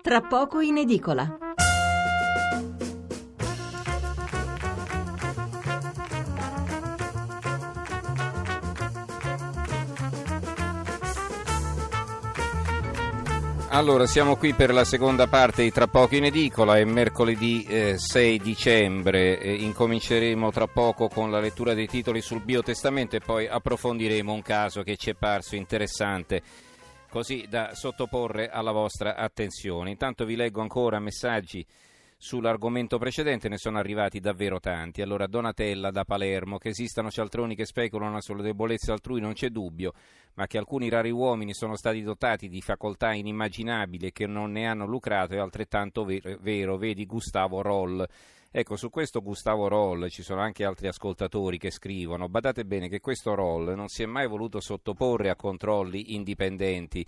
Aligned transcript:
Tra 0.00 0.20
poco 0.22 0.60
in 0.60 0.78
edicola. 0.78 1.38
Allora, 13.70 14.06
siamo 14.06 14.36
qui 14.36 14.54
per 14.54 14.72
la 14.72 14.84
seconda 14.84 15.26
parte 15.26 15.62
di 15.62 15.70
Tra 15.70 15.86
poco 15.86 16.16
in 16.16 16.24
edicola, 16.24 16.78
è 16.78 16.84
mercoledì 16.84 17.64
eh, 17.64 17.98
6 17.98 18.38
dicembre, 18.38 19.38
eh, 19.38 19.52
incominceremo 19.52 20.50
tra 20.50 20.66
poco 20.66 21.08
con 21.08 21.30
la 21.30 21.38
lettura 21.38 21.74
dei 21.74 21.86
titoli 21.86 22.20
sul 22.20 22.42
biotestamento 22.42 23.16
e 23.16 23.20
poi 23.20 23.46
approfondiremo 23.46 24.32
un 24.32 24.42
caso 24.42 24.82
che 24.82 24.96
ci 24.96 25.10
è 25.10 25.14
parso 25.14 25.54
interessante, 25.54 26.42
così 27.08 27.46
da 27.48 27.74
sottoporre 27.74 28.48
alla 28.50 28.72
vostra 28.72 29.16
attenzione. 29.16 29.90
Intanto 29.90 30.24
vi 30.24 30.36
leggo 30.36 30.60
ancora 30.60 30.98
messaggi 30.98 31.64
sull'argomento 32.20 32.98
precedente 32.98 33.48
ne 33.48 33.58
sono 33.58 33.78
arrivati 33.78 34.18
davvero 34.18 34.58
tanti. 34.58 35.02
Allora, 35.02 35.28
Donatella 35.28 35.92
da 35.92 36.04
Palermo, 36.04 36.58
che 36.58 36.70
esistano 36.70 37.10
cialtroni 37.10 37.54
che 37.54 37.64
speculano 37.64 38.20
sulle 38.20 38.42
debolezze 38.42 38.90
altrui 38.90 39.20
non 39.20 39.34
c'è 39.34 39.50
dubbio, 39.50 39.92
ma 40.34 40.48
che 40.48 40.58
alcuni 40.58 40.88
rari 40.88 41.10
uomini 41.10 41.54
sono 41.54 41.76
stati 41.76 42.02
dotati 42.02 42.48
di 42.48 42.60
facoltà 42.60 43.12
inimmaginabili 43.12 44.08
e 44.08 44.12
che 44.12 44.26
non 44.26 44.50
ne 44.50 44.66
hanno 44.66 44.84
lucrato 44.84 45.34
è 45.34 45.38
altrettanto 45.38 46.04
vero, 46.04 46.76
vedi 46.76 47.06
Gustavo 47.06 47.62
Roll. 47.62 48.04
Ecco, 48.50 48.76
su 48.76 48.90
questo 48.90 49.22
Gustavo 49.22 49.68
Roll 49.68 50.08
ci 50.08 50.22
sono 50.22 50.40
anche 50.40 50.64
altri 50.64 50.88
ascoltatori 50.88 51.58
che 51.58 51.70
scrivono. 51.70 52.28
Badate 52.28 52.64
bene 52.64 52.88
che 52.88 52.98
questo 52.98 53.34
Roll 53.34 53.74
non 53.74 53.88
si 53.88 54.02
è 54.02 54.06
mai 54.06 54.26
voluto 54.26 54.58
sottoporre 54.58 55.30
a 55.30 55.36
controlli 55.36 56.14
indipendenti 56.14 57.06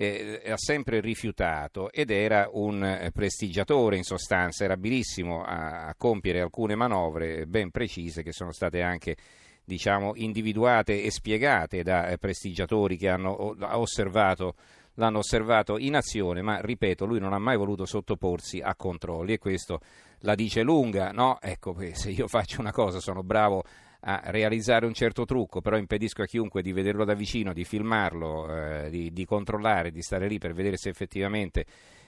eh, 0.00 0.42
ha 0.46 0.56
sempre 0.56 1.00
rifiutato 1.00 1.90
ed 1.90 2.10
era 2.10 2.48
un 2.52 2.84
eh, 2.84 3.10
prestigiatore 3.12 3.96
in 3.96 4.04
sostanza, 4.04 4.62
era 4.62 4.74
abilissimo 4.74 5.42
a, 5.42 5.88
a 5.88 5.94
compiere 5.96 6.40
alcune 6.40 6.76
manovre 6.76 7.46
ben 7.46 7.72
precise 7.72 8.22
che 8.22 8.32
sono 8.32 8.52
state 8.52 8.80
anche 8.80 9.16
diciamo, 9.64 10.12
individuate 10.14 11.02
e 11.02 11.10
spiegate 11.10 11.82
da 11.82 12.06
eh, 12.06 12.16
prestigiatori 12.16 12.96
che 12.96 13.08
hanno 13.08 13.56
osservato, 13.76 14.54
l'hanno 14.94 15.18
osservato 15.18 15.78
in 15.78 15.96
azione, 15.96 16.42
ma 16.42 16.60
ripeto, 16.60 17.04
lui 17.04 17.18
non 17.18 17.32
ha 17.32 17.38
mai 17.38 17.56
voluto 17.56 17.84
sottoporsi 17.84 18.60
a 18.60 18.76
controlli 18.76 19.32
e 19.32 19.38
questo 19.38 19.80
la 20.20 20.36
dice 20.36 20.62
lunga, 20.62 21.10
no? 21.10 21.38
Ecco, 21.40 21.76
se 21.92 22.10
io 22.10 22.28
faccio 22.28 22.60
una 22.60 22.72
cosa 22.72 23.00
sono 23.00 23.24
bravo 23.24 23.64
a 24.00 24.22
realizzare 24.26 24.86
un 24.86 24.94
certo 24.94 25.24
trucco, 25.24 25.60
però 25.60 25.76
impedisco 25.76 26.22
a 26.22 26.26
chiunque 26.26 26.62
di 26.62 26.72
vederlo 26.72 27.04
da 27.04 27.14
vicino, 27.14 27.52
di 27.52 27.64
filmarlo, 27.64 28.54
eh, 28.84 28.90
di, 28.90 29.12
di, 29.12 29.24
controllare, 29.24 29.90
di 29.90 30.02
stare 30.02 30.28
lì 30.28 30.38
per 30.38 30.54
vedere 30.54 30.76
se 30.76 30.88
effettivamente 30.88 31.64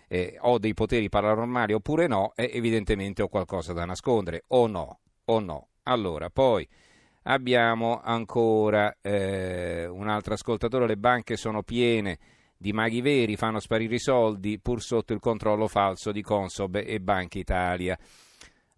eh, 0.09 0.37
ho 0.41 0.59
dei 0.59 0.75
poteri 0.75 1.09
paranormali 1.09 1.73
oppure 1.73 2.07
no, 2.07 2.33
e 2.37 2.51
evidentemente 2.53 3.23
ho 3.23 3.29
qualcosa 3.29 3.73
da 3.73 3.85
nascondere, 3.85 4.45
o 4.49 4.67
no, 4.67 5.01
o 5.25 5.39
no. 5.41 5.69
Allora, 5.85 6.31
poi 6.31 6.69
abbiamo 7.23 8.01
ancora 8.01 8.97
eh, 9.01 9.87
un 9.87 10.09
altro 10.09 10.35
ascoltatore, 10.35 10.87
le 10.87 10.97
banche 10.97 11.37
sono 11.37 11.63
piene 11.63 12.19
di 12.57 12.73
maghi 12.73 13.01
veri, 13.01 13.37
fanno 13.37 13.59
sparire 13.59 13.95
i 13.95 13.99
soldi 13.99 14.59
pur 14.61 14.83
sotto 14.83 15.13
il 15.13 15.19
controllo 15.19 15.67
falso 15.67 16.13
di 16.13 16.23
Consob 16.23 16.77
e 16.77 17.01
Banca 17.01 17.39
Italia. 17.39 17.99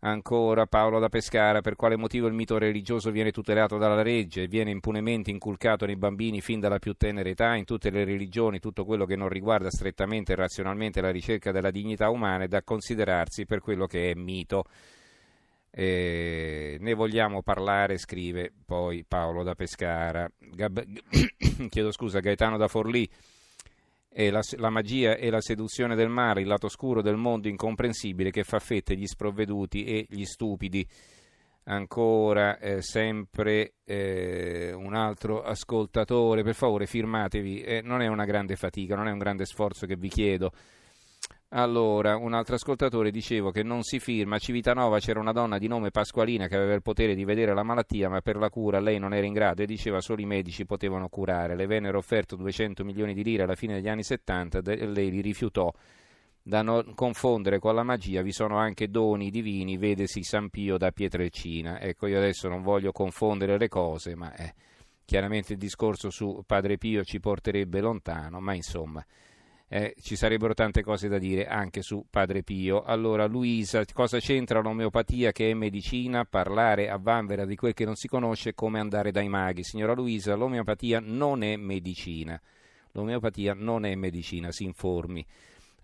Ancora 0.04 0.66
Paolo 0.66 0.98
da 0.98 1.08
Pescara, 1.08 1.60
per 1.60 1.76
quale 1.76 1.96
motivo 1.96 2.26
il 2.26 2.32
mito 2.32 2.58
religioso 2.58 3.12
viene 3.12 3.30
tutelato 3.30 3.78
dalla 3.78 4.02
legge 4.02 4.42
e 4.42 4.46
viene 4.48 4.72
impunemente 4.72 5.30
inculcato 5.30 5.86
nei 5.86 5.94
bambini 5.94 6.40
fin 6.40 6.58
dalla 6.58 6.80
più 6.80 6.94
tenera 6.94 7.28
età, 7.28 7.54
in 7.54 7.64
tutte 7.64 7.88
le 7.88 8.04
religioni, 8.04 8.58
tutto 8.58 8.84
quello 8.84 9.04
che 9.04 9.14
non 9.14 9.28
riguarda 9.28 9.70
strettamente 9.70 10.32
e 10.32 10.34
razionalmente 10.36 11.00
la 11.00 11.12
ricerca 11.12 11.52
della 11.52 11.70
dignità 11.70 12.10
umana 12.10 12.42
è 12.42 12.48
da 12.48 12.64
considerarsi 12.64 13.46
per 13.46 13.60
quello 13.60 13.86
che 13.86 14.10
è 14.10 14.14
mito. 14.14 14.64
Eh, 15.70 16.78
ne 16.80 16.94
vogliamo 16.94 17.42
parlare, 17.42 17.96
scrive 17.96 18.52
poi 18.66 19.04
Paolo 19.06 19.44
da 19.44 19.54
Pescara. 19.54 20.28
Gab- 20.36 20.82
chiedo 21.70 21.92
scusa, 21.92 22.18
Gaetano 22.18 22.56
da 22.56 22.66
Forlì 22.66 23.08
la, 24.14 24.42
la, 24.56 24.70
magia 24.70 25.16
e 25.16 25.30
la 25.30 25.40
seduzione 25.40 25.94
del 25.94 26.08
mare, 26.08 26.42
il 26.42 26.46
lato 26.46 26.68
scuro 26.68 27.02
del 27.02 27.16
mondo 27.16 27.48
incomprensibile 27.48 28.30
che 28.30 28.44
fa 28.44 28.58
fette 28.58 28.96
gli 28.96 29.06
sprovveduti 29.06 29.84
e 29.84 30.06
gli 30.08 30.24
stupidi. 30.24 30.86
Ancora 31.64 32.58
eh, 32.58 32.82
sempre 32.82 33.74
eh, 33.84 34.72
un 34.74 34.94
altro 34.94 35.42
ascoltatore, 35.42 36.42
per 36.42 36.54
favore 36.54 36.86
firmatevi, 36.86 37.62
eh, 37.62 37.80
non 37.82 38.02
è 38.02 38.08
una 38.08 38.24
grande 38.24 38.56
fatica, 38.56 38.96
non 38.96 39.06
è 39.06 39.12
un 39.12 39.18
grande 39.18 39.44
sforzo 39.44 39.86
che 39.86 39.96
vi 39.96 40.08
chiedo 40.08 40.52
allora, 41.54 42.16
un 42.16 42.32
altro 42.32 42.54
ascoltatore 42.54 43.10
dicevo 43.10 43.50
che 43.50 43.62
non 43.62 43.82
si 43.82 43.98
firma. 43.98 44.36
A 44.36 44.38
Civitanova 44.38 44.98
c'era 45.00 45.20
una 45.20 45.32
donna 45.32 45.58
di 45.58 45.68
nome 45.68 45.90
Pasqualina 45.90 46.46
che 46.46 46.56
aveva 46.56 46.72
il 46.72 46.80
potere 46.80 47.14
di 47.14 47.24
vedere 47.24 47.52
la 47.52 47.62
malattia, 47.62 48.08
ma 48.08 48.22
per 48.22 48.36
la 48.36 48.48
cura 48.48 48.80
lei 48.80 48.98
non 48.98 49.12
era 49.12 49.26
in 49.26 49.34
grado 49.34 49.60
e 49.62 49.66
diceva 49.66 50.00
solo 50.00 50.22
i 50.22 50.24
medici 50.24 50.64
potevano 50.64 51.08
curare. 51.08 51.54
Le 51.54 51.66
vennero 51.66 51.98
offerto 51.98 52.36
200 52.36 52.84
milioni 52.84 53.12
di 53.12 53.22
lire 53.22 53.42
alla 53.42 53.54
fine 53.54 53.74
degli 53.74 53.88
anni 53.88 54.02
70 54.02 54.60
e 54.60 54.86
lei 54.86 55.10
li 55.10 55.20
rifiutò. 55.20 55.70
Da 56.42 56.62
non 56.62 56.94
confondere 56.94 57.58
con 57.58 57.74
la 57.74 57.82
magia 57.82 58.22
vi 58.22 58.32
sono 58.32 58.56
anche 58.56 58.88
doni 58.88 59.30
divini, 59.30 59.76
vedesi 59.76 60.22
San 60.22 60.48
Pio 60.48 60.78
da 60.78 60.90
Pietrelcina. 60.90 61.80
Ecco, 61.80 62.06
io 62.06 62.16
adesso 62.16 62.48
non 62.48 62.62
voglio 62.62 62.92
confondere 62.92 63.58
le 63.58 63.68
cose, 63.68 64.16
ma 64.16 64.34
eh, 64.36 64.54
chiaramente 65.04 65.52
il 65.52 65.58
discorso 65.58 66.08
su 66.08 66.42
Padre 66.46 66.78
Pio 66.78 67.04
ci 67.04 67.20
porterebbe 67.20 67.80
lontano, 67.80 68.40
ma 68.40 68.54
insomma 68.54 69.04
eh, 69.74 69.94
ci 70.02 70.16
sarebbero 70.16 70.52
tante 70.52 70.82
cose 70.82 71.08
da 71.08 71.16
dire 71.16 71.46
anche 71.46 71.80
su 71.80 72.04
Padre 72.10 72.42
Pio. 72.42 72.82
Allora, 72.82 73.24
Luisa, 73.24 73.82
cosa 73.94 74.18
c'entra 74.18 74.60
l'omeopatia 74.60 75.32
che 75.32 75.50
è 75.50 75.54
medicina? 75.54 76.26
Parlare 76.26 76.90
a 76.90 76.98
vanvera 76.98 77.46
di 77.46 77.56
quel 77.56 77.72
che 77.72 77.86
non 77.86 77.94
si 77.94 78.06
conosce 78.06 78.52
come 78.52 78.80
andare 78.80 79.12
dai 79.12 79.30
maghi. 79.30 79.64
Signora 79.64 79.94
Luisa, 79.94 80.34
l'omeopatia 80.34 81.00
non 81.02 81.42
è 81.42 81.56
medicina. 81.56 82.38
L'omeopatia 82.90 83.54
non 83.54 83.86
è 83.86 83.94
medicina, 83.94 84.52
si 84.52 84.64
informi. 84.64 85.24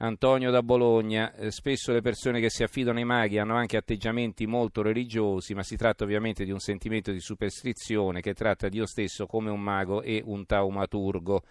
Antonio 0.01 0.51
da 0.51 0.63
Bologna, 0.63 1.35
eh, 1.35 1.51
spesso 1.51 1.91
le 1.91 2.03
persone 2.03 2.41
che 2.41 2.51
si 2.51 2.63
affidano 2.63 2.99
ai 2.99 3.07
maghi 3.07 3.39
hanno 3.39 3.57
anche 3.57 3.79
atteggiamenti 3.79 4.47
molto 4.47 4.83
religiosi, 4.83 5.55
ma 5.55 5.63
si 5.63 5.77
tratta 5.77 6.05
ovviamente 6.05 6.45
di 6.45 6.51
un 6.51 6.61
sentimento 6.61 7.11
di 7.11 7.21
superstizione 7.21 8.21
che 8.21 8.35
tratta 8.35 8.69
Dio 8.69 8.85
stesso 8.85 9.25
come 9.25 9.49
un 9.49 9.63
mago 9.63 10.03
e 10.03 10.21
un 10.23 10.45
taumaturgo. 10.45 11.43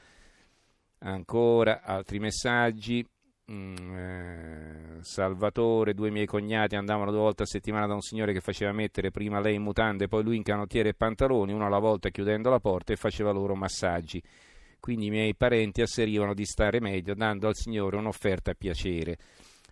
Ancora 0.99 1.81
altri 1.83 2.19
messaggi. 2.19 3.05
Mm, 3.49 3.95
eh, 3.95 4.97
Salvatore, 5.01 5.93
due 5.93 6.09
miei 6.09 6.25
cognati 6.25 6.75
andavano 6.75 7.11
due 7.11 7.21
volte 7.21 7.43
a 7.43 7.45
settimana 7.45 7.87
da 7.87 7.93
un 7.93 8.01
signore 8.01 8.33
che 8.33 8.41
faceva 8.41 8.73
mettere 8.73 9.09
prima 9.09 9.39
lei 9.39 9.55
in 9.55 9.61
mutande, 9.61 10.09
poi 10.09 10.23
lui 10.23 10.35
in 10.35 10.43
canottiere 10.43 10.89
e 10.89 10.93
pantaloni, 10.93 11.53
uno 11.53 11.65
alla 11.65 11.79
volta 11.79 12.09
chiudendo 12.09 12.49
la 12.49 12.59
porta 12.59 12.91
e 12.91 12.97
faceva 12.97 13.31
loro 13.31 13.55
massaggi. 13.55 14.21
Quindi 14.79 15.05
i 15.05 15.09
miei 15.09 15.33
parenti 15.35 15.81
asserivano 15.81 16.33
di 16.33 16.45
stare 16.45 16.81
meglio 16.81 17.13
dando 17.13 17.47
al 17.47 17.55
signore 17.55 17.95
un'offerta 17.95 18.51
a 18.51 18.55
piacere. 18.55 19.17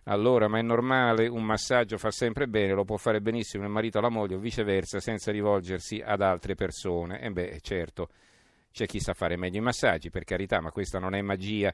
Allora, 0.04 0.48
ma 0.48 0.58
è 0.58 0.62
normale, 0.62 1.26
un 1.26 1.42
massaggio 1.42 1.98
fa 1.98 2.10
sempre 2.10 2.46
bene, 2.48 2.72
lo 2.72 2.84
può 2.84 2.96
fare 2.96 3.20
benissimo 3.20 3.64
il 3.64 3.70
marito 3.70 3.98
alla 3.98 4.08
moglie 4.08 4.36
o 4.36 4.38
viceversa 4.38 5.00
senza 5.00 5.32
rivolgersi 5.32 6.00
ad 6.02 6.22
altre 6.22 6.54
persone. 6.54 7.20
E 7.20 7.30
beh, 7.30 7.58
certo 7.60 8.08
c'è 8.76 8.84
chi 8.84 9.00
sa 9.00 9.14
fare 9.14 9.38
meglio 9.38 9.56
i 9.56 9.62
massaggi, 9.62 10.10
per 10.10 10.24
carità, 10.24 10.60
ma 10.60 10.70
questa 10.70 10.98
non 10.98 11.14
è 11.14 11.22
magia. 11.22 11.72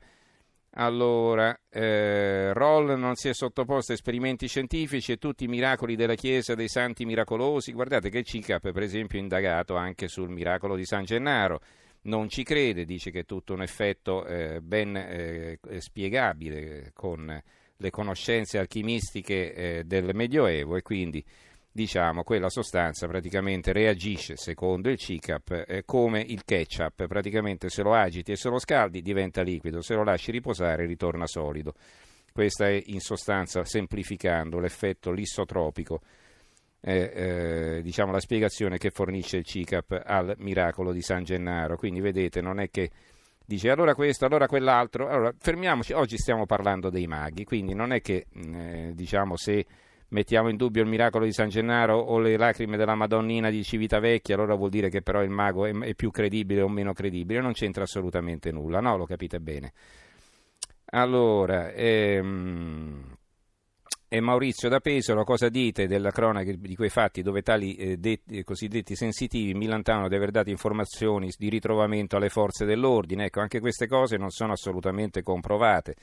Allora, 0.75 1.59
eh, 1.69 2.53
Roll 2.53 2.97
non 2.97 3.17
si 3.17 3.29
è 3.29 3.35
sottoposto 3.35 3.91
a 3.91 3.97
esperimenti 3.97 4.47
scientifici 4.47 5.11
e 5.11 5.17
tutti 5.17 5.43
i 5.43 5.49
miracoli 5.49 5.97
della 5.97 6.15
Chiesa 6.15 6.55
dei 6.55 6.69
Santi 6.69 7.05
Miracolosi. 7.05 7.73
Guardate 7.73 8.09
che 8.09 8.23
CICAP, 8.23 8.71
per 8.71 8.85
esempio, 8.85 9.19
ha 9.19 9.23
indagato 9.23 9.75
anche 9.75 10.07
sul 10.07 10.31
miracolo 10.31 10.77
di 10.77 10.85
San 10.85 11.03
Gennaro. 11.05 11.61
Non 12.03 12.29
ci 12.29 12.45
crede, 12.45 12.85
dice 12.85 13.11
che 13.11 13.21
è 13.21 13.25
tutto 13.25 13.53
un 13.53 13.63
effetto 13.63 14.25
eh, 14.25 14.61
ben 14.61 14.97
eh, 14.97 15.59
spiegabile 15.79 16.93
con 16.95 17.43
le 17.77 17.91
conoscenze 17.91 18.59
alchimistiche 18.59 19.55
eh, 19.55 19.85
del 19.85 20.15
Medioevo 20.15 20.77
e 20.77 20.83
quindi 20.83 21.25
diciamo, 21.73 22.23
quella 22.23 22.51
sostanza 22.51 23.07
praticamente 23.07 23.73
reagisce, 23.73 24.37
secondo 24.37 24.91
il 24.91 24.99
CICAP, 24.99 25.65
eh, 25.67 25.83
come 25.85 26.21
il 26.21 26.45
ketchup, 26.45 27.07
praticamente 27.07 27.71
se 27.71 27.83
lo 27.83 27.95
agiti 27.95 28.33
e 28.33 28.37
se 28.37 28.51
lo 28.51 28.59
scaldi 28.59 29.01
diventa 29.01 29.43
liquido, 29.43 29.81
se 29.81 29.95
lo 29.95 30.05
lasci 30.05 30.31
riposare 30.31 30.85
ritorna 30.85 31.27
solido. 31.27 31.75
Questa 32.31 32.69
è 32.69 32.83
in 32.87 33.01
sostanza, 33.01 33.65
semplificando, 33.65 34.59
l'effetto 34.59 35.11
lissotropico, 35.11 36.01
eh, 36.81 37.13
eh, 37.15 37.83
diciamo 37.83 38.11
la 38.11 38.21
spiegazione 38.21 38.77
che 38.77 38.91
fornisce 38.91 39.39
il 39.39 39.45
CICAP 39.45 40.03
al 40.05 40.35
miracolo 40.39 40.93
di 40.93 41.01
San 41.01 41.25
Gennaro. 41.25 41.77
Quindi 41.77 42.01
vedete, 42.01 42.41
non 42.41 42.61
è 42.61 42.71
che 42.71 42.91
dice 43.45 43.71
allora 43.71 43.95
questo, 43.95 44.27
allora 44.27 44.47
quell'altro, 44.47 45.09
allora 45.09 45.33
fermiamoci, 45.39 45.93
oggi 45.93 46.17
stiamo 46.17 46.47
parlando 46.47 46.91
dei 46.91 47.07
maghi, 47.07 47.45
quindi 47.45 47.75
non 47.75 47.93
è 47.93 48.01
che 48.01 48.27
mm, 48.37 48.55
eh, 48.55 48.93
diciamo 48.95 49.37
se 49.37 49.65
mettiamo 50.13 50.49
in 50.49 50.57
dubbio 50.57 50.83
il 50.83 50.89
miracolo 50.89 51.25
di 51.25 51.33
San 51.33 51.49
Gennaro 51.49 51.99
o 51.99 52.19
le 52.19 52.37
lacrime 52.37 52.77
della 52.77 52.95
Madonnina 52.95 53.51
di 53.51 53.63
Civitavecchia, 53.63 54.35
allora 54.35 54.55
vuol 54.55 54.71
dire 54.71 54.89
che 54.89 55.03
però 55.03 55.23
il 55.23 55.31
mago 55.31 55.67
è, 55.67 55.95
più 55.95 56.11
credibile 56.11 56.63
o 56.63 56.69
meno 56.69 56.93
credibile, 56.93 57.41
non 57.41 57.53
c'entra 57.53 57.83
assolutamente 57.83 58.51
nulla, 58.51 58.81
no? 58.81 58.97
Lo 58.97 59.05
capite 59.05 59.41
bene. 59.41 59.73
Allora, 60.95 61.73
ehm, 61.73 63.17
e 64.09 64.21
Maurizio 64.21 64.69
da 64.69 64.81
Pesaro, 64.81 65.25
cosa 65.25 65.49
dite 65.49 65.87
della 65.87 66.11
cronaca 66.11 66.53
di 66.53 66.77
quei 66.77 66.91
fatti 66.91 67.23
dove 67.23 67.41
tali 67.41 67.75
eh, 67.77 67.97
detti, 67.97 68.45
cosiddetti 68.45 68.95
sensitivi 68.95 69.55
milantano 69.55 70.09
di 70.09 70.15
aver 70.15 70.31
dato 70.31 70.51
informazioni 70.51 71.33
di 71.39 71.49
ritrovamento 71.49 72.17
alle 72.17 72.29
forze 72.29 72.67
dell'ordine? 72.67 73.25
Ecco, 73.25 73.41
anche 73.41 73.61
queste 73.61 73.87
cose 73.87 74.19
non 74.19 74.29
sono 74.29 74.53
assolutamente 74.53 75.23
comprovate. 75.23 75.97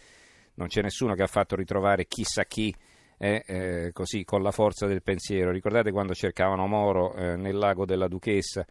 Non 0.56 0.67
c'è 0.67 0.81
nessuno 0.81 1.13
che 1.13 1.21
ha 1.21 1.27
fatto 1.27 1.56
ritrovare 1.56 2.07
chissà 2.07 2.45
chi 2.45 2.73
eh, 3.19 3.89
così 3.94 4.24
con 4.24 4.42
la 4.42 4.51
forza 4.51 4.88
del 4.88 5.04
pensiero. 5.04 5.51
Ricordate 5.51 5.92
quando 5.92 6.13
cercavano 6.13 6.66
Moro 6.68 7.13
eh, 7.16 7.36
nel 7.36 7.57
lago 7.57 7.86
della 7.86 8.07
Duchessa 8.07 8.66